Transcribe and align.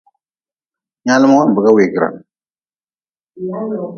Nyaalm 1.03 1.31
wambga 1.37 1.69
weegran. 1.75 2.15